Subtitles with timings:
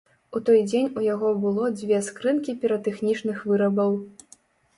[0.37, 3.91] У той дзень у яго было дзве скрынкі піратэхнічных вырабаў.